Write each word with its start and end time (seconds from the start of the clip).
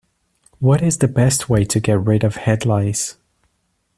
What 0.57 0.81
is 0.81 0.97
the 0.97 1.07
best 1.07 1.47
way 1.47 1.63
to 1.65 1.79
get 1.79 1.99
rid 2.03 2.23
of 2.23 2.35
head 2.37 2.65
lice? 2.65 3.17